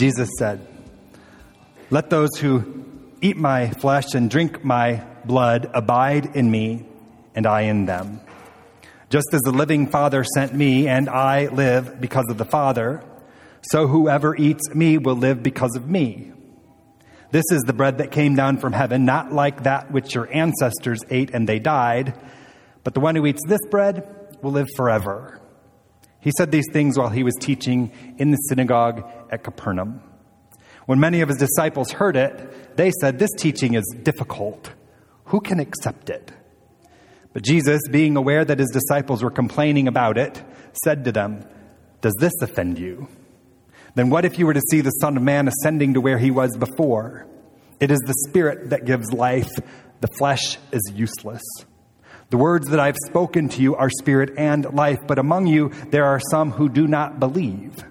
Jesus 0.00 0.30
said, 0.38 0.66
Let 1.90 2.08
those 2.08 2.30
who 2.38 2.86
eat 3.20 3.36
my 3.36 3.68
flesh 3.68 4.14
and 4.14 4.30
drink 4.30 4.64
my 4.64 5.04
blood 5.26 5.70
abide 5.74 6.34
in 6.34 6.50
me, 6.50 6.86
and 7.34 7.46
I 7.46 7.62
in 7.64 7.84
them. 7.84 8.22
Just 9.10 9.26
as 9.34 9.42
the 9.42 9.52
living 9.52 9.88
Father 9.88 10.24
sent 10.24 10.54
me, 10.54 10.88
and 10.88 11.06
I 11.06 11.48
live 11.48 12.00
because 12.00 12.24
of 12.30 12.38
the 12.38 12.46
Father, 12.46 13.04
so 13.70 13.88
whoever 13.88 14.34
eats 14.34 14.74
me 14.74 14.96
will 14.96 15.16
live 15.16 15.42
because 15.42 15.76
of 15.76 15.86
me. 15.86 16.32
This 17.30 17.44
is 17.50 17.60
the 17.66 17.74
bread 17.74 17.98
that 17.98 18.10
came 18.10 18.34
down 18.34 18.56
from 18.56 18.72
heaven, 18.72 19.04
not 19.04 19.34
like 19.34 19.64
that 19.64 19.90
which 19.90 20.14
your 20.14 20.34
ancestors 20.34 21.00
ate 21.10 21.34
and 21.34 21.46
they 21.46 21.58
died, 21.58 22.18
but 22.84 22.94
the 22.94 23.00
one 23.00 23.16
who 23.16 23.26
eats 23.26 23.42
this 23.46 23.60
bread 23.70 24.08
will 24.40 24.52
live 24.52 24.68
forever. 24.76 25.39
He 26.20 26.32
said 26.36 26.50
these 26.50 26.66
things 26.72 26.98
while 26.98 27.08
he 27.08 27.22
was 27.22 27.34
teaching 27.40 27.92
in 28.18 28.30
the 28.30 28.36
synagogue 28.36 29.10
at 29.30 29.42
Capernaum. 29.42 30.02
When 30.86 31.00
many 31.00 31.20
of 31.20 31.28
his 31.28 31.38
disciples 31.38 31.92
heard 31.92 32.16
it, 32.16 32.76
they 32.76 32.90
said, 33.00 33.18
This 33.18 33.30
teaching 33.36 33.74
is 33.74 33.84
difficult. 34.02 34.72
Who 35.26 35.40
can 35.40 35.60
accept 35.60 36.10
it? 36.10 36.32
But 37.32 37.44
Jesus, 37.44 37.80
being 37.90 38.16
aware 38.16 38.44
that 38.44 38.58
his 38.58 38.70
disciples 38.70 39.22
were 39.22 39.30
complaining 39.30 39.86
about 39.86 40.18
it, 40.18 40.42
said 40.84 41.04
to 41.04 41.12
them, 41.12 41.44
Does 42.00 42.14
this 42.18 42.32
offend 42.42 42.78
you? 42.78 43.08
Then 43.94 44.10
what 44.10 44.24
if 44.24 44.38
you 44.38 44.46
were 44.46 44.54
to 44.54 44.62
see 44.70 44.80
the 44.80 44.90
Son 44.90 45.16
of 45.16 45.22
Man 45.22 45.48
ascending 45.48 45.94
to 45.94 46.00
where 46.00 46.18
he 46.18 46.30
was 46.30 46.56
before? 46.56 47.26
It 47.78 47.90
is 47.90 48.00
the 48.00 48.14
Spirit 48.28 48.70
that 48.70 48.84
gives 48.84 49.12
life, 49.12 49.50
the 50.00 50.08
flesh 50.18 50.58
is 50.72 50.82
useless. 50.94 51.42
The 52.30 52.38
words 52.38 52.68
that 52.68 52.78
I've 52.78 52.96
spoken 53.06 53.48
to 53.50 53.62
you 53.62 53.74
are 53.74 53.90
spirit 53.90 54.34
and 54.38 54.72
life, 54.72 55.00
but 55.06 55.18
among 55.18 55.48
you 55.48 55.70
there 55.90 56.04
are 56.04 56.20
some 56.30 56.52
who 56.52 56.68
do 56.68 56.86
not 56.86 57.18
believe. 57.18 57.84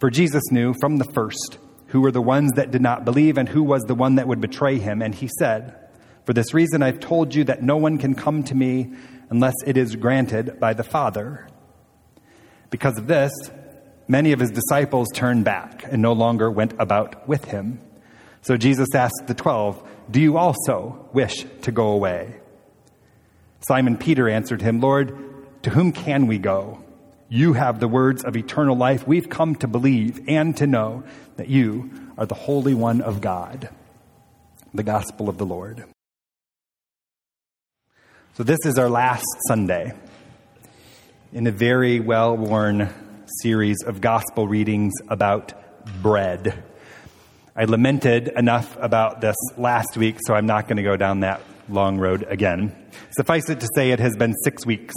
For 0.00 0.10
Jesus 0.10 0.42
knew 0.50 0.74
from 0.80 0.96
the 0.96 1.04
first 1.04 1.58
who 1.88 2.00
were 2.00 2.10
the 2.10 2.22
ones 2.22 2.50
that 2.56 2.72
did 2.72 2.82
not 2.82 3.04
believe 3.04 3.38
and 3.38 3.48
who 3.48 3.62
was 3.62 3.82
the 3.82 3.94
one 3.94 4.16
that 4.16 4.26
would 4.26 4.40
betray 4.40 4.78
him, 4.78 5.02
and 5.02 5.14
he 5.14 5.28
said, 5.38 5.76
For 6.24 6.32
this 6.32 6.52
reason 6.52 6.82
I've 6.82 6.98
told 7.00 7.34
you 7.34 7.44
that 7.44 7.62
no 7.62 7.76
one 7.76 7.98
can 7.98 8.14
come 8.14 8.42
to 8.44 8.54
me 8.56 8.92
unless 9.28 9.54
it 9.66 9.76
is 9.76 9.94
granted 9.94 10.58
by 10.58 10.74
the 10.74 10.82
Father. 10.82 11.46
Because 12.70 12.98
of 12.98 13.06
this, 13.06 13.32
many 14.08 14.32
of 14.32 14.40
his 14.40 14.50
disciples 14.50 15.08
turned 15.14 15.44
back 15.44 15.84
and 15.88 16.02
no 16.02 16.12
longer 16.12 16.50
went 16.50 16.74
about 16.78 17.28
with 17.28 17.44
him. 17.44 17.80
So 18.42 18.56
Jesus 18.56 18.88
asked 18.94 19.24
the 19.26 19.34
twelve, 19.34 19.86
Do 20.10 20.20
you 20.20 20.36
also 20.38 21.08
wish 21.12 21.44
to 21.62 21.70
go 21.70 21.88
away? 21.88 22.40
Simon 23.60 23.96
Peter 23.96 24.28
answered 24.28 24.62
him, 24.62 24.80
Lord, 24.80 25.16
to 25.62 25.70
whom 25.70 25.92
can 25.92 26.26
we 26.26 26.38
go? 26.38 26.82
You 27.28 27.52
have 27.52 27.78
the 27.78 27.88
words 27.88 28.24
of 28.24 28.36
eternal 28.36 28.76
life. 28.76 29.06
We've 29.06 29.28
come 29.28 29.54
to 29.56 29.68
believe 29.68 30.20
and 30.26 30.56
to 30.56 30.66
know 30.66 31.04
that 31.36 31.48
you 31.48 31.90
are 32.18 32.26
the 32.26 32.34
Holy 32.34 32.74
One 32.74 33.00
of 33.00 33.20
God. 33.20 33.68
The 34.72 34.82
Gospel 34.82 35.28
of 35.28 35.38
the 35.38 35.46
Lord. 35.46 35.84
So, 38.34 38.44
this 38.44 38.60
is 38.64 38.78
our 38.78 38.88
last 38.88 39.26
Sunday 39.48 39.92
in 41.32 41.46
a 41.46 41.50
very 41.50 42.00
well 42.00 42.36
worn 42.36 42.88
series 43.42 43.82
of 43.84 44.00
gospel 44.00 44.48
readings 44.48 44.92
about 45.08 45.52
bread. 46.02 46.64
I 47.54 47.64
lamented 47.64 48.28
enough 48.28 48.76
about 48.80 49.20
this 49.20 49.36
last 49.56 49.96
week, 49.96 50.16
so 50.26 50.34
I'm 50.34 50.46
not 50.46 50.66
going 50.66 50.78
to 50.78 50.82
go 50.82 50.96
down 50.96 51.20
that 51.20 51.42
long 51.70 51.98
road 51.98 52.26
again. 52.28 52.74
Suffice 53.16 53.48
it 53.48 53.60
to 53.60 53.68
say, 53.74 53.90
it 53.90 54.00
has 54.00 54.16
been 54.16 54.34
six 54.44 54.66
weeks 54.66 54.94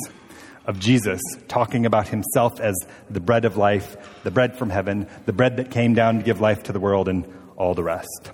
of 0.66 0.80
Jesus 0.80 1.22
talking 1.48 1.86
about 1.86 2.08
himself 2.08 2.60
as 2.60 2.76
the 3.10 3.20
bread 3.20 3.46
of 3.46 3.58
life, 3.58 3.96
the 4.24 4.32
bread 4.32 4.58
from 4.58 4.70
heaven, 4.70 5.08
the 5.26 5.34
bread 5.34 5.58
that 5.58 5.72
came 5.72 5.94
down 5.94 6.18
to 6.18 6.24
give 6.24 6.40
life 6.40 6.64
to 6.64 6.72
the 6.72 6.80
world, 6.80 7.08
and 7.08 7.26
all 7.58 7.74
the 7.74 7.84
rest. 7.84 8.32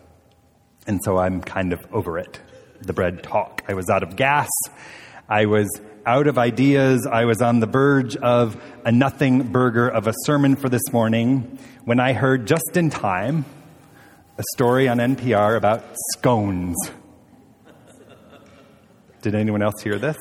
And 0.87 0.99
so 1.03 1.17
I'm 1.17 1.41
kind 1.41 1.73
of 1.73 1.79
over 1.91 2.17
it. 2.17 2.39
The 2.81 2.93
bread 2.93 3.23
talk. 3.23 3.63
I 3.67 3.73
was 3.73 3.89
out 3.89 4.03
of 4.03 4.15
gas. 4.15 4.49
I 5.27 5.45
was 5.45 5.67
out 6.05 6.27
of 6.27 6.37
ideas. 6.37 7.05
I 7.05 7.25
was 7.25 7.41
on 7.41 7.59
the 7.59 7.67
verge 7.67 8.15
of 8.15 8.61
a 8.85 8.91
nothing 8.91 9.51
burger 9.51 9.87
of 9.87 10.07
a 10.07 10.13
sermon 10.23 10.55
for 10.55 10.69
this 10.69 10.91
morning 10.91 11.59
when 11.83 11.99
I 11.99 12.13
heard 12.13 12.47
just 12.47 12.75
in 12.75 12.89
time 12.89 13.45
a 14.37 14.43
story 14.53 14.87
on 14.87 14.97
NPR 14.97 15.57
about 15.57 15.83
scones. 16.13 16.77
Did 19.21 19.35
anyone 19.35 19.61
else 19.61 19.81
hear 19.81 19.97
this? 19.97 20.17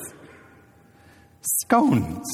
Scones 1.41 2.25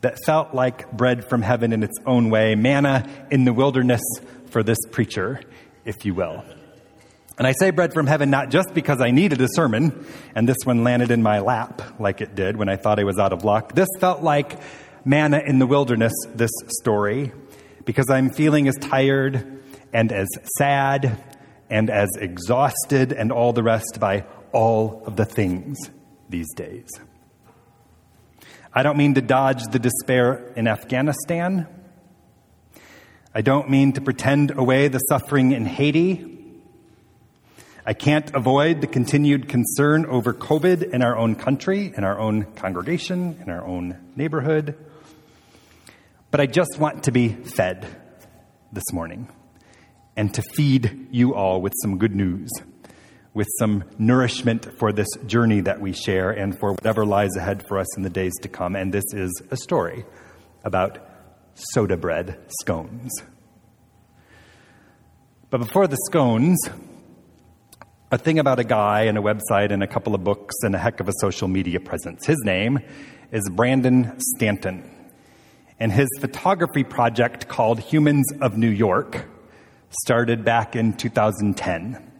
that 0.00 0.18
felt 0.24 0.54
like 0.54 0.90
bread 0.92 1.28
from 1.28 1.42
heaven 1.42 1.72
in 1.72 1.82
its 1.82 1.98
own 2.06 2.30
way, 2.30 2.54
manna 2.54 3.08
in 3.30 3.44
the 3.44 3.52
wilderness 3.52 4.02
for 4.50 4.62
this 4.62 4.78
preacher, 4.90 5.40
if 5.84 6.04
you 6.04 6.14
will. 6.14 6.44
And 7.36 7.46
I 7.46 7.52
say 7.58 7.70
bread 7.70 7.92
from 7.92 8.06
heaven 8.06 8.30
not 8.30 8.50
just 8.50 8.74
because 8.74 9.00
I 9.00 9.10
needed 9.10 9.40
a 9.40 9.48
sermon, 9.48 10.06
and 10.34 10.48
this 10.48 10.58
one 10.64 10.84
landed 10.84 11.10
in 11.10 11.22
my 11.22 11.40
lap 11.40 11.98
like 11.98 12.20
it 12.20 12.34
did 12.34 12.56
when 12.56 12.68
I 12.68 12.76
thought 12.76 12.98
I 13.00 13.04
was 13.04 13.18
out 13.18 13.32
of 13.32 13.44
luck. 13.44 13.74
This 13.74 13.88
felt 13.98 14.22
like 14.22 14.60
manna 15.04 15.42
in 15.44 15.58
the 15.58 15.66
wilderness, 15.66 16.12
this 16.34 16.52
story, 16.80 17.32
because 17.84 18.08
I'm 18.08 18.30
feeling 18.30 18.68
as 18.68 18.76
tired 18.76 19.62
and 19.92 20.12
as 20.12 20.28
sad 20.58 21.22
and 21.68 21.90
as 21.90 22.08
exhausted 22.20 23.12
and 23.12 23.32
all 23.32 23.52
the 23.52 23.62
rest 23.62 23.98
by 23.98 24.24
all 24.54 25.02
of 25.04 25.16
the 25.16 25.26
things 25.26 25.76
these 26.30 26.52
days. 26.54 26.88
I 28.72 28.82
don't 28.82 28.96
mean 28.96 29.14
to 29.14 29.20
dodge 29.20 29.62
the 29.70 29.78
despair 29.78 30.52
in 30.56 30.66
Afghanistan. 30.66 31.66
I 33.34 33.42
don't 33.42 33.68
mean 33.68 33.92
to 33.92 34.00
pretend 34.00 34.52
away 34.56 34.88
the 34.88 34.98
suffering 35.00 35.52
in 35.52 35.66
Haiti. 35.66 36.30
I 37.84 37.92
can't 37.92 38.34
avoid 38.34 38.80
the 38.80 38.86
continued 38.86 39.48
concern 39.48 40.06
over 40.06 40.32
COVID 40.32 40.94
in 40.94 41.02
our 41.02 41.16
own 41.16 41.34
country, 41.34 41.92
in 41.94 42.04
our 42.04 42.18
own 42.18 42.44
congregation, 42.54 43.38
in 43.42 43.50
our 43.50 43.64
own 43.64 43.98
neighborhood. 44.16 44.76
But 46.30 46.40
I 46.40 46.46
just 46.46 46.78
want 46.78 47.04
to 47.04 47.12
be 47.12 47.28
fed 47.28 47.86
this 48.72 48.92
morning 48.92 49.28
and 50.16 50.32
to 50.34 50.42
feed 50.42 51.08
you 51.10 51.34
all 51.34 51.60
with 51.60 51.74
some 51.82 51.98
good 51.98 52.14
news 52.14 52.50
with 53.34 53.48
some 53.58 53.84
nourishment 53.98 54.78
for 54.78 54.92
this 54.92 55.08
journey 55.26 55.60
that 55.60 55.80
we 55.80 55.92
share 55.92 56.30
and 56.30 56.56
for 56.58 56.70
whatever 56.70 57.04
lies 57.04 57.36
ahead 57.36 57.64
for 57.68 57.78
us 57.78 57.96
in 57.96 58.04
the 58.04 58.10
days 58.10 58.32
to 58.42 58.48
come. 58.48 58.76
And 58.76 58.94
this 58.94 59.04
is 59.12 59.42
a 59.50 59.56
story 59.56 60.04
about 60.64 60.98
soda 61.54 61.96
bread 61.96 62.38
scones. 62.60 63.12
But 65.50 65.58
before 65.58 65.88
the 65.88 65.98
scones, 66.06 66.58
a 68.10 68.18
thing 68.18 68.38
about 68.38 68.60
a 68.60 68.64
guy 68.64 69.02
and 69.02 69.18
a 69.18 69.20
website 69.20 69.72
and 69.72 69.82
a 69.82 69.88
couple 69.88 70.14
of 70.14 70.22
books 70.22 70.54
and 70.62 70.74
a 70.74 70.78
heck 70.78 71.00
of 71.00 71.08
a 71.08 71.12
social 71.20 71.48
media 71.48 71.80
presence. 71.80 72.24
His 72.26 72.38
name 72.44 72.78
is 73.32 73.48
Brandon 73.50 74.14
Stanton. 74.36 74.88
And 75.80 75.90
his 75.90 76.08
photography 76.20 76.84
project 76.84 77.48
called 77.48 77.80
Humans 77.80 78.26
of 78.40 78.56
New 78.56 78.70
York 78.70 79.26
started 79.90 80.44
back 80.44 80.76
in 80.76 80.92
2010. 80.92 82.12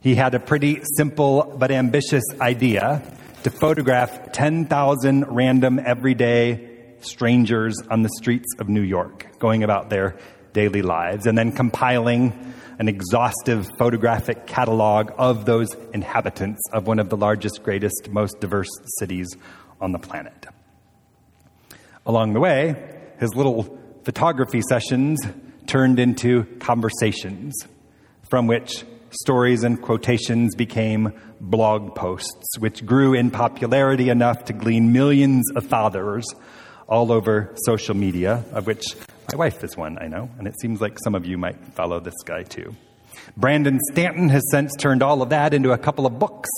He 0.00 0.14
had 0.14 0.34
a 0.34 0.40
pretty 0.40 0.82
simple 0.96 1.56
but 1.58 1.70
ambitious 1.70 2.24
idea 2.40 3.02
to 3.42 3.50
photograph 3.50 4.32
10,000 4.32 5.24
random 5.28 5.80
everyday 5.84 6.68
strangers 7.00 7.80
on 7.90 8.02
the 8.02 8.10
streets 8.18 8.46
of 8.58 8.68
New 8.68 8.82
York, 8.82 9.38
going 9.38 9.62
about 9.62 9.90
their 9.90 10.16
daily 10.52 10.82
lives, 10.82 11.26
and 11.26 11.36
then 11.36 11.52
compiling 11.52 12.54
an 12.78 12.88
exhaustive 12.88 13.70
photographic 13.78 14.46
catalog 14.46 15.10
of 15.16 15.44
those 15.44 15.68
inhabitants 15.94 16.60
of 16.72 16.86
one 16.86 16.98
of 16.98 17.08
the 17.08 17.16
largest, 17.16 17.62
greatest, 17.62 18.08
most 18.10 18.38
diverse 18.40 18.70
cities 18.98 19.28
on 19.80 19.92
the 19.92 19.98
planet. 19.98 20.46
Along 22.04 22.34
the 22.34 22.40
way, 22.40 22.74
his 23.18 23.34
little 23.34 23.78
photography 24.04 24.60
sessions 24.68 25.18
turned 25.66 25.98
into 25.98 26.44
conversations 26.60 27.54
from 28.28 28.46
which 28.46 28.84
stories 29.10 29.62
and 29.62 29.80
quotations 29.80 30.54
became 30.54 31.12
blog 31.40 31.94
posts, 31.94 32.58
which 32.58 32.84
grew 32.84 33.14
in 33.14 33.30
popularity 33.30 34.08
enough 34.08 34.44
to 34.46 34.52
glean 34.52 34.92
millions 34.92 35.44
of 35.54 35.66
followers 35.66 36.24
all 36.88 37.12
over 37.12 37.52
social 37.64 37.94
media, 37.94 38.44
of 38.52 38.66
which 38.66 38.84
my 39.32 39.36
wife 39.36 39.64
is 39.64 39.76
one, 39.76 39.98
I 39.98 40.06
know, 40.06 40.30
and 40.38 40.46
it 40.46 40.54
seems 40.60 40.80
like 40.80 40.98
some 41.02 41.14
of 41.14 41.26
you 41.26 41.36
might 41.36 41.56
follow 41.74 42.00
this 42.00 42.14
guy 42.24 42.42
too. 42.44 42.74
Brandon 43.36 43.78
Stanton 43.92 44.28
has 44.28 44.42
since 44.50 44.72
turned 44.78 45.02
all 45.02 45.20
of 45.20 45.30
that 45.30 45.52
into 45.52 45.72
a 45.72 45.78
couple 45.78 46.06
of 46.06 46.18
books, 46.18 46.48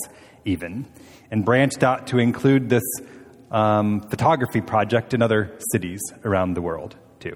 even, 0.45 0.85
and 1.31 1.43
branched 1.43 1.83
out 1.83 2.07
to 2.07 2.19
include 2.19 2.69
this 2.69 2.83
um, 3.51 4.01
photography 4.01 4.61
project 4.61 5.13
in 5.13 5.21
other 5.21 5.57
cities 5.71 5.99
around 6.23 6.53
the 6.53 6.61
world, 6.61 6.95
too. 7.19 7.35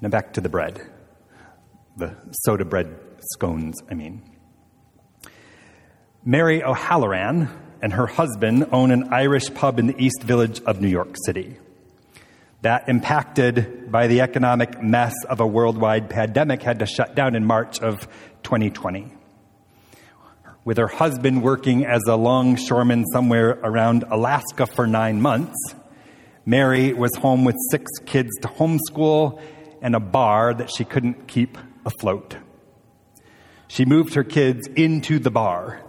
Now 0.00 0.08
back 0.08 0.32
to 0.34 0.40
the 0.40 0.48
bread 0.48 0.80
the 1.96 2.16
soda 2.44 2.64
bread 2.64 2.94
scones, 3.32 3.76
I 3.90 3.94
mean. 3.94 4.22
Mary 6.24 6.62
O'Halloran 6.62 7.48
and 7.82 7.92
her 7.92 8.06
husband 8.06 8.68
own 8.72 8.90
an 8.92 9.12
Irish 9.12 9.52
pub 9.54 9.78
in 9.78 9.88
the 9.88 9.96
East 10.02 10.22
Village 10.22 10.60
of 10.62 10.80
New 10.80 10.88
York 10.88 11.14
City. 11.26 11.56
that 12.62 12.88
impacted 12.88 13.90
by 13.90 14.06
the 14.06 14.20
economic 14.20 14.80
mess 14.80 15.14
of 15.28 15.40
a 15.40 15.46
worldwide 15.46 16.08
pandemic 16.08 16.62
had 16.62 16.78
to 16.78 16.86
shut 16.86 17.16
down 17.16 17.34
in 17.34 17.44
March 17.44 17.80
of 17.80 18.06
2020. 18.44 19.12
With 20.64 20.76
her 20.76 20.86
husband 20.86 21.42
working 21.42 21.84
as 21.84 22.02
a 22.06 22.14
longshoreman 22.14 23.04
somewhere 23.06 23.58
around 23.64 24.04
Alaska 24.08 24.66
for 24.66 24.86
nine 24.86 25.20
months, 25.20 25.56
Mary 26.46 26.92
was 26.92 27.10
home 27.16 27.44
with 27.44 27.56
six 27.72 27.90
kids 28.06 28.30
to 28.42 28.48
homeschool 28.48 29.42
and 29.82 29.96
a 29.96 30.00
bar 30.00 30.54
that 30.54 30.70
she 30.70 30.84
couldn't 30.84 31.26
keep 31.26 31.58
afloat. 31.84 32.36
She 33.68 33.84
moved 33.84 34.14
her 34.14 34.24
kids 34.24 34.66
into 34.68 35.18
the 35.18 35.30
bar 35.30 35.82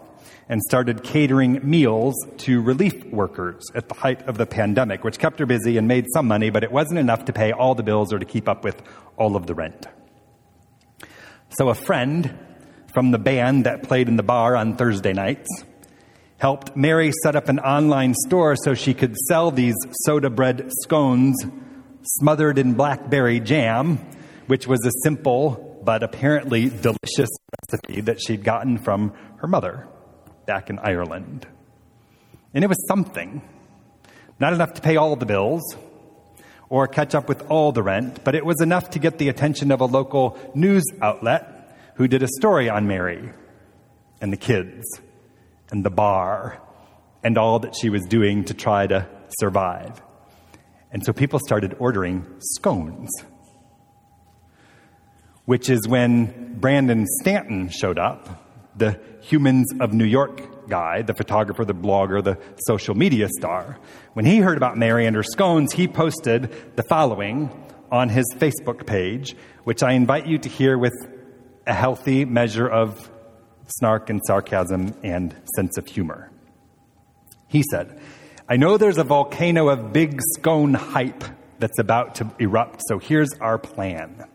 and 0.50 0.62
started 0.62 1.04
catering 1.04 1.60
meals 1.68 2.16
to 2.38 2.62
relief 2.62 3.06
workers 3.06 3.64
at 3.76 3.88
the 3.88 3.96
height 3.96 4.22
of 4.28 4.38
the 4.38 4.46
pandemic, 4.46 5.04
which 5.04 5.20
kept 5.20 5.40
her 5.40 5.46
busy 5.46 5.78
and 5.78 5.88
made 5.88 6.06
some 6.14 6.28
money, 6.28 6.50
but 6.50 6.64
it 6.64 6.72
wasn't 6.72 7.00
enough 7.00 7.26
to 7.26 7.34
pay 7.34 7.52
all 7.52 7.76
the 7.76 7.84
bills 7.84 8.14
or 8.14 8.20
to 8.20 8.26
keep 8.26 8.48
up 8.48 8.64
with 8.64 8.82
all 9.18 9.36
of 9.36 9.48
the 9.48 9.54
rent. 9.54 9.88
So 11.50 11.70
a 11.70 11.76
friend 11.76 12.38
from 12.94 13.12
the 13.12 13.20
band 13.20 13.66
that 13.66 13.84
played 13.84 14.08
in 14.08 14.18
the 14.18 14.24
bar 14.24 14.56
on 14.56 14.76
Thursday 14.76 15.14
nights 15.14 15.50
helped 16.38 16.76
Mary 16.76 17.12
set 17.24 17.36
up 17.36 17.48
an 17.48 17.60
online 17.60 18.14
store 18.26 18.56
so 18.56 18.74
she 18.74 18.94
could 18.94 19.16
sell 19.28 19.50
these 19.50 19.76
soda 20.04 20.30
bread 20.30 20.70
scones 20.84 21.36
smothered 22.04 22.58
in 22.58 22.74
blackberry 22.74 23.40
jam, 23.40 23.98
which 24.48 24.68
was 24.68 24.86
a 24.86 24.92
simple 25.04 25.73
but 25.84 26.04
apparently 26.04 26.70
delicious 26.70 27.30
recipe 27.62 28.02
that 28.02 28.22
she'd 28.22 28.44
gotten 28.44 28.78
from 28.78 29.14
her 29.38 29.48
mother 29.48 29.88
back 30.46 30.70
in 30.70 30.80
Ireland. 30.80 31.48
And 32.54 32.64
it 32.64 32.68
was 32.68 32.88
something. 32.88 33.42
Not 34.40 34.54
enough 34.54 34.74
to 34.76 34.82
pay 34.82 34.96
all 34.96 35.16
the 35.16 35.26
bills 35.26 35.64
or 36.70 36.88
catch 36.88 37.14
up 37.16 37.30
with 37.30 37.50
all 37.50 37.72
the 37.72 37.84
rent, 37.84 38.24
but 38.24 38.36
it 38.36 38.46
was 38.46 38.62
enough 38.62 38.92
to 38.92 39.00
get 39.00 39.18
the 39.18 39.30
attention 39.30 39.72
of 39.72 39.82
a 39.82 39.86
local 39.86 40.38
news 40.56 40.84
outlet 41.02 41.78
who 41.96 42.08
did 42.08 42.24
a 42.24 42.28
story 42.28 42.70
on 42.70 42.88
Mary 42.88 43.32
and 44.22 44.34
the 44.34 44.38
kids 44.38 44.84
and 45.70 45.84
the 45.84 45.90
bar 45.90 46.62
and 47.24 47.38
all 47.38 47.60
that 47.60 47.76
she 47.76 47.90
was 47.90 48.04
doing 48.06 48.44
to 48.46 48.54
try 48.54 48.88
to 48.88 49.08
survive. 49.40 50.02
And 50.92 51.04
so 51.04 51.14
people 51.14 51.40
started 51.40 51.76
ordering 51.80 52.26
scones, 52.40 53.10
which 55.46 55.70
is 55.70 55.88
when 55.88 56.56
Brandon 56.60 57.06
Stanton 57.22 57.70
showed 57.70 58.00
up 58.00 58.44
the 58.76 59.00
Humans 59.22 59.68
of 59.80 59.94
New 59.94 60.06
York 60.06 60.68
guy, 60.68 61.02
the 61.02 61.14
photographer, 61.14 61.66
the 61.66 61.74
blogger, 61.74 62.24
the 62.24 62.38
social 62.66 62.96
media 62.96 63.28
star. 63.38 63.78
When 64.14 64.26
he 64.26 64.38
heard 64.38 64.58
about 64.58 64.78
Mary 64.78 65.06
and 65.06 65.16
her 65.16 65.24
scones, 65.24 65.74
he 65.74 65.88
posted 65.88 66.76
the 66.76 66.84
following 66.84 67.52
on 67.92 68.10
his 68.10 68.26
Facebook 68.38 68.88
page, 68.88 69.36
which 69.64 69.84
I 69.84 69.92
invite 69.92 70.26
you 70.26 70.38
to 70.40 70.50
hear 70.50 70.78
with 70.78 70.94
a 71.68 71.74
healthy 71.74 72.26
measure 72.26 72.68
of 72.68 73.10
snark 73.68 74.10
and 74.10 74.22
sarcasm 74.26 74.96
and 75.04 75.36
sense 75.56 75.78
of 75.78 75.88
humor. 75.88 76.32
He 77.48 77.64
said, 77.70 78.00
I 78.50 78.58
know 78.58 78.78
there's 78.78 78.98
a 78.98 79.04
volcano 79.04 79.70
of 79.70 79.94
big 79.94 80.20
scone 80.36 80.74
hype 80.74 81.24
that's 81.60 81.80
about 81.80 82.16
to 82.16 82.30
erupt, 82.40 82.82
so 82.88 82.98
here's 82.98 83.30
our 83.40 83.58
plan. 83.58 84.26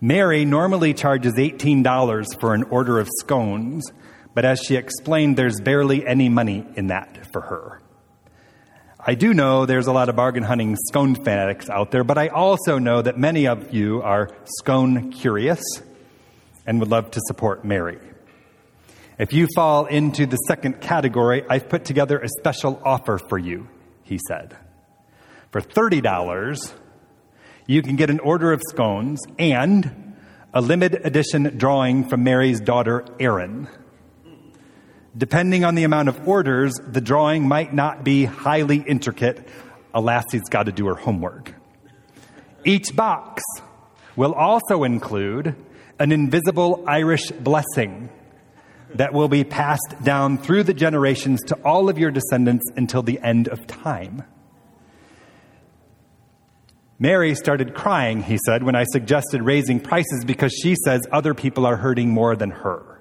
Mary 0.00 0.44
normally 0.44 0.94
charges 0.94 1.34
$18 1.34 2.40
for 2.40 2.54
an 2.54 2.62
order 2.64 3.00
of 3.00 3.08
scones, 3.18 3.84
but 4.32 4.44
as 4.44 4.60
she 4.60 4.76
explained, 4.76 5.36
there's 5.36 5.60
barely 5.60 6.06
any 6.06 6.28
money 6.28 6.64
in 6.76 6.86
that 6.86 7.32
for 7.32 7.40
her. 7.40 7.82
I 9.04 9.14
do 9.14 9.34
know 9.34 9.66
there's 9.66 9.88
a 9.88 9.92
lot 9.92 10.08
of 10.08 10.14
bargain 10.14 10.44
hunting 10.44 10.76
scone 10.88 11.16
fanatics 11.16 11.68
out 11.68 11.90
there, 11.90 12.04
but 12.04 12.16
I 12.16 12.28
also 12.28 12.78
know 12.78 13.02
that 13.02 13.18
many 13.18 13.48
of 13.48 13.74
you 13.74 14.02
are 14.02 14.30
scone 14.44 15.10
curious 15.10 15.62
and 16.64 16.78
would 16.78 16.90
love 16.90 17.10
to 17.12 17.20
support 17.26 17.64
Mary. 17.64 17.98
If 19.18 19.32
you 19.32 19.48
fall 19.56 19.86
into 19.86 20.26
the 20.26 20.36
second 20.36 20.80
category, 20.80 21.42
I've 21.48 21.68
put 21.68 21.84
together 21.84 22.18
a 22.20 22.28
special 22.38 22.80
offer 22.84 23.18
for 23.18 23.38
you, 23.38 23.66
he 24.04 24.20
said. 24.28 24.56
For 25.50 25.60
$30, 25.60 26.72
you 27.68 27.82
can 27.82 27.96
get 27.96 28.08
an 28.08 28.18
order 28.20 28.50
of 28.50 28.62
scones 28.70 29.20
and 29.38 30.16
a 30.54 30.60
limited 30.62 31.04
edition 31.04 31.58
drawing 31.58 32.08
from 32.08 32.24
Mary's 32.24 32.60
daughter, 32.60 33.04
Erin. 33.20 33.68
Depending 35.14 35.64
on 35.64 35.74
the 35.74 35.84
amount 35.84 36.08
of 36.08 36.26
orders, 36.26 36.72
the 36.86 37.02
drawing 37.02 37.46
might 37.46 37.74
not 37.74 38.04
be 38.04 38.24
highly 38.24 38.78
intricate. 38.78 39.46
A 39.92 40.00
lassie's 40.00 40.48
got 40.48 40.62
to 40.64 40.72
do 40.72 40.86
her 40.86 40.94
homework. 40.94 41.54
Each 42.64 42.96
box 42.96 43.42
will 44.16 44.32
also 44.32 44.82
include 44.84 45.54
an 45.98 46.10
invisible 46.10 46.84
Irish 46.86 47.30
blessing 47.32 48.08
that 48.94 49.12
will 49.12 49.28
be 49.28 49.44
passed 49.44 49.94
down 50.02 50.38
through 50.38 50.62
the 50.62 50.72
generations 50.72 51.42
to 51.48 51.54
all 51.56 51.90
of 51.90 51.98
your 51.98 52.10
descendants 52.10 52.64
until 52.76 53.02
the 53.02 53.20
end 53.20 53.46
of 53.46 53.66
time. 53.66 54.22
Mary 56.98 57.34
started 57.34 57.74
crying, 57.74 58.22
he 58.22 58.38
said, 58.44 58.64
when 58.64 58.74
I 58.74 58.84
suggested 58.84 59.42
raising 59.42 59.78
prices 59.78 60.24
because 60.24 60.52
she 60.52 60.74
says 60.84 61.00
other 61.12 61.32
people 61.32 61.64
are 61.64 61.76
hurting 61.76 62.08
more 62.10 62.34
than 62.34 62.50
her. 62.50 63.00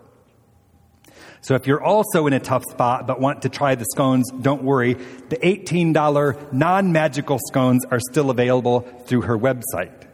So 1.42 1.56
if 1.56 1.66
you're 1.66 1.84
also 1.84 2.28
in 2.28 2.34
a 2.34 2.40
tough 2.40 2.64
spot 2.70 3.08
but 3.08 3.20
want 3.20 3.44
to 3.44 3.50
try 3.50 3.76
the 3.76 3.86
scones, 3.86 4.30
don't 4.32 4.64
worry. 4.64 4.94
The 4.94 5.38
$18 5.38 6.54
non 6.54 6.92
magical 6.92 7.40
scones 7.48 7.86
are 7.86 8.00
still 8.00 8.30
available 8.30 8.82
through 9.06 9.22
her 9.22 9.38
website. 9.38 10.08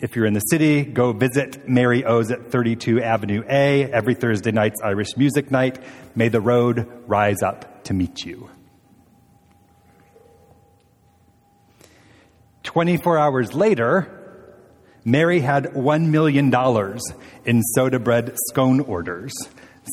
If 0.00 0.14
you're 0.14 0.26
in 0.26 0.34
the 0.34 0.40
city, 0.40 0.84
go 0.84 1.12
visit 1.12 1.68
Mary 1.68 2.04
O's 2.04 2.30
at 2.30 2.50
32 2.50 3.02
Avenue 3.02 3.42
A 3.48 3.84
every 3.84 4.14
Thursday 4.14 4.52
night's 4.52 4.80
Irish 4.82 5.16
Music 5.16 5.50
Night. 5.50 5.82
May 6.14 6.28
the 6.28 6.40
road 6.40 6.86
rise 7.06 7.42
up 7.42 7.84
to 7.84 7.94
meet 7.94 8.24
you. 8.24 8.48
24 12.68 13.16
hours 13.16 13.54
later, 13.54 14.14
Mary 15.02 15.40
had 15.40 15.72
$1 15.72 16.08
million 16.08 16.52
in 17.46 17.62
soda 17.62 17.98
bread 17.98 18.36
scone 18.50 18.80
orders, 18.80 19.32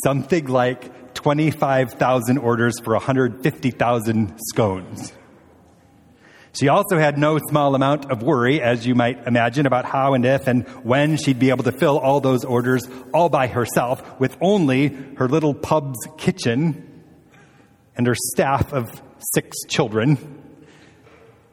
something 0.04 0.48
like 0.48 1.14
25,000 1.14 2.38
orders 2.38 2.74
for 2.84 2.94
150,000 2.96 4.38
scones. 4.50 5.14
She 6.52 6.68
also 6.68 7.00
had 7.00 7.18
no 7.18 7.40
small 7.48 7.76
amount 7.76 8.12
of 8.12 8.22
worry, 8.22 8.62
as 8.62 8.86
you 8.86 8.94
might 8.94 9.26
imagine, 9.26 9.66
about 9.66 9.86
how 9.86 10.14
and 10.14 10.26
if 10.26 10.46
and 10.48 10.68
when 10.84 11.16
she'd 11.16 11.40
be 11.40 11.52
able 11.52 11.64
to 11.64 11.72
fill 11.72 11.98
all 11.98 12.20
those 12.20 12.44
orders 12.44 12.86
all 13.14 13.30
by 13.30 13.48
herself 13.48 14.20
with 14.20 14.36
only 14.42 14.90
her 15.16 15.30
little 15.30 15.54
pub's 15.54 16.00
kitchen 16.18 17.06
and 17.96 18.06
her 18.06 18.16
staff 18.16 18.74
of 18.74 19.02
six 19.34 19.56
children 19.70 20.42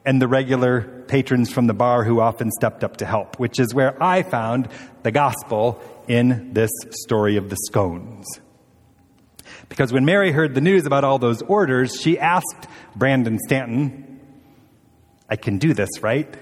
and 0.05 0.21
the 0.21 0.27
regular 0.29 1.02
patrons 1.13 1.53
from 1.53 1.67
the 1.67 1.75
bar 1.75 2.05
who 2.05 2.21
often 2.21 2.51
stepped 2.51 2.83
up 2.83 2.97
to 2.97 3.05
help, 3.05 3.39
which 3.39 3.61
is 3.61 3.75
where 3.75 4.03
I 4.03 4.23
found 4.23 4.71
the 5.03 5.11
gospel 5.11 5.79
in 6.09 6.55
this 6.55 6.71
story 6.89 7.37
of 7.37 7.51
the 7.51 7.57
scones. 7.67 8.27
Because 9.69 9.93
when 9.93 10.07
Mary 10.07 10.33
heard 10.33 10.55
the 10.55 10.63
news 10.63 10.87
about 10.87 11.05
all 11.05 11.19
those 11.19 11.43
orders, 11.43 12.01
she 12.01 12.19
asked 12.19 12.67
Brandon 12.97 13.39
Stanton, 13.47 14.21
I 15.29 15.37
can 15.37 15.59
do 15.59 15.75
this, 15.75 15.91
right? 16.01 16.35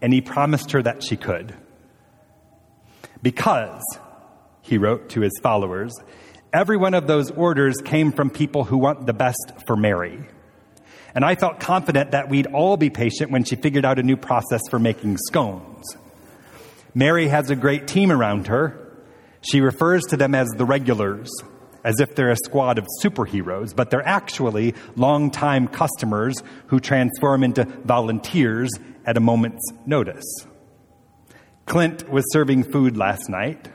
And 0.00 0.12
he 0.12 0.20
promised 0.20 0.70
her 0.70 0.82
that 0.84 1.02
she 1.02 1.16
could. 1.16 1.52
Because, 3.24 3.82
he 4.62 4.78
wrote 4.78 5.08
to 5.10 5.22
his 5.22 5.36
followers, 5.42 5.92
every 6.52 6.76
one 6.76 6.94
of 6.94 7.08
those 7.08 7.32
orders 7.32 7.78
came 7.84 8.12
from 8.12 8.30
people 8.30 8.62
who 8.62 8.78
want 8.78 9.04
the 9.04 9.12
best 9.12 9.52
for 9.66 9.76
Mary. 9.76 10.28
And 11.16 11.24
I 11.24 11.34
felt 11.34 11.60
confident 11.60 12.10
that 12.10 12.28
we'd 12.28 12.46
all 12.48 12.76
be 12.76 12.90
patient 12.90 13.30
when 13.30 13.42
she 13.42 13.56
figured 13.56 13.86
out 13.86 13.98
a 13.98 14.02
new 14.02 14.18
process 14.18 14.60
for 14.68 14.78
making 14.78 15.16
scones. 15.16 15.96
Mary 16.94 17.28
has 17.28 17.48
a 17.48 17.56
great 17.56 17.88
team 17.88 18.12
around 18.12 18.48
her. 18.48 18.78
She 19.40 19.62
refers 19.62 20.02
to 20.10 20.18
them 20.18 20.34
as 20.34 20.46
the 20.58 20.66
regulars, 20.66 21.30
as 21.82 22.00
if 22.00 22.14
they're 22.14 22.30
a 22.30 22.36
squad 22.36 22.76
of 22.76 22.86
superheroes, 23.02 23.74
but 23.74 23.90
they're 23.90 24.06
actually 24.06 24.74
longtime 24.94 25.68
customers 25.68 26.34
who 26.66 26.80
transform 26.80 27.42
into 27.42 27.64
volunteers 27.64 28.68
at 29.06 29.16
a 29.16 29.20
moment's 29.20 29.72
notice. 29.86 30.46
Clint 31.64 32.10
was 32.10 32.30
serving 32.30 32.62
food 32.64 32.98
last 32.98 33.30
night. 33.30 33.70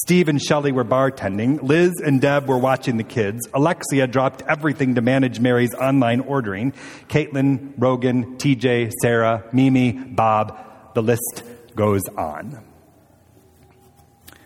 Steve 0.00 0.28
and 0.28 0.40
Shelley 0.40 0.72
were 0.72 0.84
bartending. 0.84 1.62
Liz 1.62 1.92
and 2.02 2.20
Deb 2.20 2.48
were 2.48 2.58
watching 2.58 2.96
the 2.96 3.04
kids. 3.04 3.46
Alexia 3.52 4.06
dropped 4.06 4.42
everything 4.48 4.94
to 4.94 5.02
manage 5.02 5.38
Mary's 5.38 5.74
online 5.74 6.20
ordering. 6.20 6.72
Caitlin, 7.08 7.74
Rogan, 7.76 8.36
TJ, 8.38 8.90
Sarah, 9.02 9.44
Mimi, 9.52 9.92
Bob, 9.92 10.94
the 10.94 11.02
list 11.02 11.44
goes 11.76 12.02
on. 12.16 12.64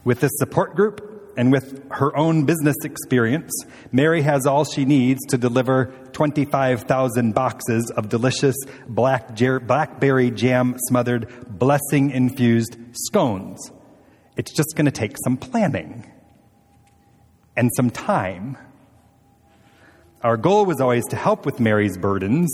With 0.05 0.21
this 0.21 0.33
support 0.37 0.75
group 0.75 1.35
and 1.37 1.53
with 1.53 1.93
her 1.93 2.17
own 2.17 2.45
business 2.45 2.77
experience, 2.85 3.53
Mary 3.93 4.23
has 4.23 4.47
all 4.47 4.65
she 4.65 4.85
needs 4.85 5.25
to 5.27 5.39
deliver 5.39 5.87
25,000 6.13 7.35
boxes 7.35 7.93
of 7.97 8.09
delicious 8.09 8.57
black 8.89 9.35
ger- 9.35 9.61
blackberry 9.61 10.31
jam 10.31 10.75
smothered, 10.89 11.29
blessing 11.49 12.11
infused 12.11 12.77
scones. 12.93 13.71
It's 14.37 14.53
just 14.53 14.75
going 14.77 14.85
to 14.85 14.91
take 14.91 15.17
some 15.25 15.37
planning 15.37 16.11
and 17.57 17.71
some 17.75 17.91
time. 17.91 18.59
Our 20.23 20.37
goal 20.37 20.67
was 20.67 20.81
always 20.81 21.05
to 21.07 21.17
help 21.17 21.47
with 21.47 21.61
Mary's 21.61 21.97
burdens, 21.97 22.51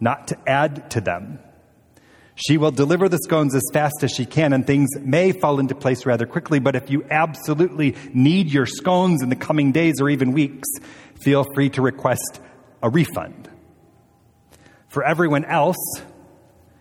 not 0.00 0.28
to 0.28 0.38
add 0.48 0.90
to 0.92 1.00
them. 1.00 1.38
She 2.36 2.58
will 2.58 2.72
deliver 2.72 3.08
the 3.08 3.18
scones 3.18 3.54
as 3.54 3.62
fast 3.72 4.02
as 4.02 4.10
she 4.10 4.26
can, 4.26 4.52
and 4.52 4.66
things 4.66 4.90
may 5.00 5.30
fall 5.32 5.60
into 5.60 5.74
place 5.74 6.04
rather 6.04 6.26
quickly. 6.26 6.58
But 6.58 6.74
if 6.74 6.90
you 6.90 7.04
absolutely 7.10 7.94
need 8.12 8.52
your 8.52 8.66
scones 8.66 9.22
in 9.22 9.28
the 9.28 9.36
coming 9.36 9.70
days 9.70 10.00
or 10.00 10.08
even 10.08 10.32
weeks, 10.32 10.68
feel 11.22 11.44
free 11.54 11.70
to 11.70 11.82
request 11.82 12.40
a 12.82 12.90
refund. 12.90 13.48
For 14.88 15.04
everyone 15.04 15.44
else, 15.44 15.76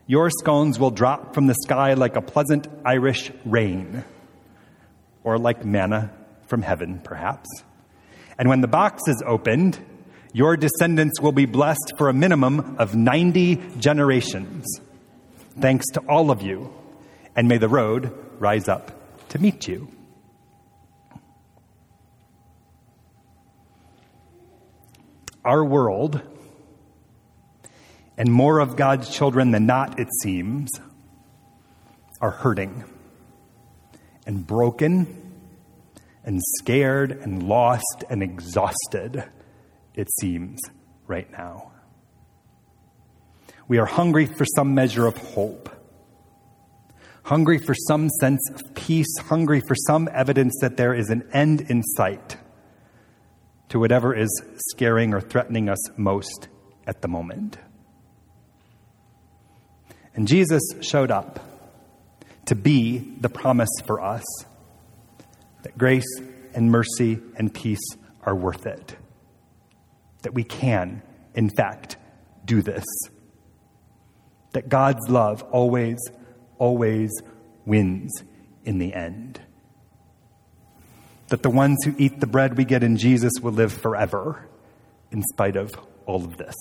your 0.07 0.29
scones 0.29 0.79
will 0.79 0.91
drop 0.91 1.33
from 1.33 1.47
the 1.47 1.55
sky 1.55 1.93
like 1.93 2.15
a 2.15 2.21
pleasant 2.21 2.67
Irish 2.83 3.31
rain, 3.45 4.03
or 5.23 5.37
like 5.37 5.65
manna 5.65 6.11
from 6.47 6.61
heaven, 6.61 6.99
perhaps. 7.03 7.49
And 8.37 8.49
when 8.49 8.61
the 8.61 8.67
box 8.67 9.03
is 9.07 9.23
opened, 9.25 9.79
your 10.33 10.57
descendants 10.57 11.21
will 11.21 11.31
be 11.31 11.45
blessed 11.45 11.93
for 11.97 12.09
a 12.09 12.13
minimum 12.13 12.75
of 12.79 12.95
90 12.95 13.55
generations. 13.77 14.65
Thanks 15.59 15.85
to 15.93 15.99
all 16.01 16.31
of 16.31 16.41
you, 16.41 16.73
and 17.35 17.47
may 17.47 17.57
the 17.57 17.69
road 17.69 18.11
rise 18.39 18.67
up 18.67 19.29
to 19.29 19.39
meet 19.39 19.67
you. 19.67 19.87
Our 25.45 25.63
world, 25.63 26.21
and 28.17 28.31
more 28.31 28.59
of 28.59 28.75
God's 28.75 29.09
children 29.09 29.51
than 29.51 29.65
not, 29.65 29.99
it 29.99 30.07
seems, 30.21 30.71
are 32.21 32.31
hurting 32.31 32.85
and 34.25 34.45
broken 34.45 35.31
and 36.23 36.39
scared 36.59 37.11
and 37.11 37.43
lost 37.43 38.03
and 38.09 38.23
exhausted, 38.23 39.23
it 39.95 40.09
seems, 40.19 40.59
right 41.07 41.29
now. 41.31 41.71
We 43.67 43.77
are 43.77 43.85
hungry 43.85 44.25
for 44.25 44.45
some 44.45 44.73
measure 44.73 45.05
of 45.05 45.17
hope, 45.17 45.69
hungry 47.23 47.59
for 47.59 47.73
some 47.73 48.09
sense 48.09 48.41
of 48.49 48.75
peace, 48.75 49.17
hungry 49.25 49.61
for 49.67 49.75
some 49.75 50.09
evidence 50.13 50.53
that 50.61 50.77
there 50.77 50.93
is 50.93 51.09
an 51.09 51.27
end 51.33 51.61
in 51.61 51.83
sight 51.83 52.37
to 53.69 53.79
whatever 53.79 54.13
is 54.13 54.29
scaring 54.71 55.13
or 55.13 55.21
threatening 55.21 55.69
us 55.69 55.79
most 55.97 56.47
at 56.85 57.01
the 57.01 57.07
moment. 57.07 57.57
And 60.13 60.27
Jesus 60.27 60.61
showed 60.81 61.09
up 61.09 61.39
to 62.53 62.61
be 62.61 62.99
the 63.19 63.29
promise 63.29 63.81
for 63.87 63.99
us 63.99 64.23
that 65.63 65.75
grace 65.75 66.21
and 66.53 66.69
mercy 66.69 67.19
and 67.35 67.51
peace 67.51 67.81
are 68.21 68.35
worth 68.35 68.67
it. 68.67 68.95
That 70.21 70.35
we 70.35 70.43
can, 70.43 71.01
in 71.33 71.49
fact, 71.49 71.97
do 72.45 72.61
this 72.61 72.85
that 74.51 74.69
God's 74.69 75.09
love 75.09 75.41
always, 75.51 75.97
always 76.59 77.09
wins 77.65 78.11
in 78.63 78.77
the 78.77 78.93
end. 78.93 79.41
That 81.29 81.41
the 81.41 81.49
ones 81.49 81.79
who 81.83 81.95
eat 81.97 82.19
the 82.19 82.27
bread 82.27 82.55
we 82.55 82.65
get 82.65 82.83
in 82.83 82.97
Jesus 82.97 83.31
will 83.41 83.53
live 83.53 83.73
forever 83.73 84.47
in 85.11 85.23
spite 85.23 85.55
of 85.55 85.71
all 86.05 86.23
of 86.23 86.37
this. 86.37 86.53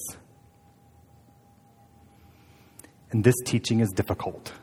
And 3.11 3.23
this 3.23 3.35
teaching 3.45 3.81
is 3.81 3.91
difficult, 3.91 4.55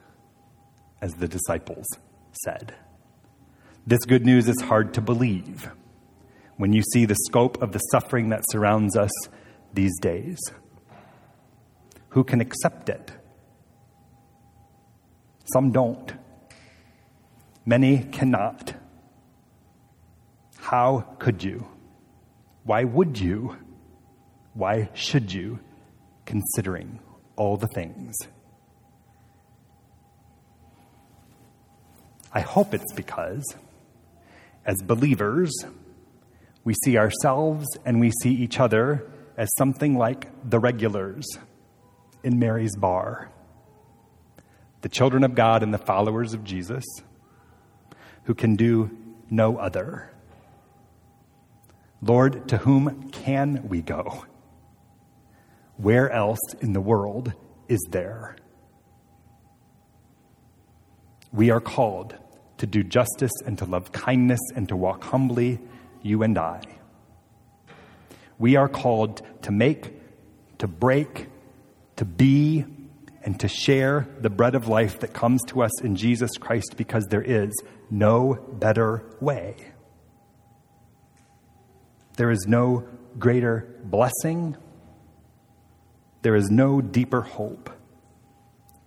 as 1.01 1.13
the 1.15 1.27
disciples 1.27 1.85
said. 2.43 2.73
This 3.87 4.05
good 4.05 4.25
news 4.25 4.47
is 4.47 4.61
hard 4.61 4.93
to 4.95 5.01
believe 5.01 5.69
when 6.57 6.73
you 6.73 6.83
see 6.93 7.05
the 7.05 7.15
scope 7.27 7.61
of 7.61 7.71
the 7.71 7.79
suffering 7.79 8.29
that 8.29 8.43
surrounds 8.51 8.95
us 8.97 9.11
these 9.73 9.97
days. 9.99 10.37
Who 12.09 12.23
can 12.23 12.41
accept 12.41 12.89
it? 12.89 13.11
Some 15.53 15.71
don't. 15.71 16.13
Many 17.65 17.99
cannot. 18.11 18.73
How 20.57 21.15
could 21.19 21.43
you? 21.43 21.67
Why 22.63 22.83
would 22.83 23.19
you? 23.19 23.57
Why 24.53 24.89
should 24.93 25.31
you, 25.31 25.59
considering 26.25 26.99
all 27.35 27.57
the 27.57 27.69
things? 27.73 28.15
I 32.31 32.41
hope 32.41 32.73
it's 32.73 32.93
because, 32.93 33.43
as 34.65 34.77
believers, 34.83 35.51
we 36.63 36.75
see 36.85 36.97
ourselves 36.97 37.65
and 37.85 37.99
we 37.99 38.11
see 38.21 38.31
each 38.31 38.59
other 38.59 39.09
as 39.37 39.49
something 39.57 39.97
like 39.97 40.27
the 40.47 40.59
regulars 40.59 41.25
in 42.23 42.39
Mary's 42.39 42.75
bar 42.75 43.31
the 44.81 44.89
children 44.89 45.23
of 45.23 45.35
God 45.35 45.63
and 45.63 45.73
the 45.73 45.77
followers 45.77 46.33
of 46.33 46.43
Jesus, 46.43 46.85
who 48.23 48.33
can 48.33 48.55
do 48.55 48.89
no 49.29 49.57
other. 49.57 50.11
Lord, 52.01 52.47
to 52.49 52.57
whom 52.57 53.09
can 53.09 53.67
we 53.67 53.81
go? 53.81 54.25
Where 55.77 56.09
else 56.09 56.39
in 56.61 56.73
the 56.73 56.81
world 56.81 57.33
is 57.67 57.85
there? 57.89 58.35
We 61.31 61.51
are 61.51 61.59
called 61.59 62.15
to 62.57 62.67
do 62.67 62.83
justice 62.83 63.31
and 63.45 63.57
to 63.59 63.65
love 63.65 63.91
kindness 63.91 64.39
and 64.55 64.67
to 64.69 64.75
walk 64.75 65.03
humbly, 65.03 65.59
you 66.01 66.23
and 66.23 66.37
I. 66.37 66.61
We 68.37 68.55
are 68.55 68.69
called 68.69 69.21
to 69.43 69.51
make, 69.51 69.93
to 70.59 70.67
break, 70.67 71.27
to 71.97 72.05
be, 72.05 72.65
and 73.23 73.39
to 73.41 73.47
share 73.47 74.07
the 74.19 74.29
bread 74.29 74.55
of 74.55 74.67
life 74.67 74.99
that 74.99 75.13
comes 75.13 75.43
to 75.47 75.61
us 75.61 75.81
in 75.81 75.95
Jesus 75.95 76.31
Christ 76.39 76.75
because 76.77 77.05
there 77.07 77.21
is 77.21 77.51
no 77.91 78.35
better 78.53 79.03
way. 79.19 79.55
There 82.17 82.31
is 82.31 82.45
no 82.47 82.87
greater 83.17 83.75
blessing. 83.83 84.55
There 86.21 86.35
is 86.35 86.49
no 86.49 86.81
deeper 86.81 87.21
hope 87.21 87.69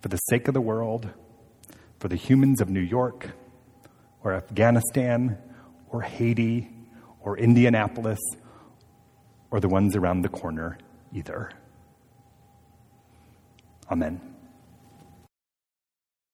for 0.01 0.09
the 0.09 0.17
sake 0.17 0.47
of 0.47 0.53
the 0.53 0.61
world, 0.61 1.09
for 2.03 2.09
the 2.09 2.17
humans 2.17 2.59
of 2.59 2.69
New 2.69 2.81
York 2.81 3.31
or 4.25 4.33
Afghanistan 4.33 5.37
or 5.89 6.01
Haiti 6.01 6.69
or 7.21 7.37
Indianapolis 7.37 8.19
or 9.51 9.61
the 9.61 9.69
ones 9.69 9.95
around 9.95 10.21
the 10.21 10.27
corner 10.27 10.77
either. 11.13 11.49
Amen. 13.89 14.32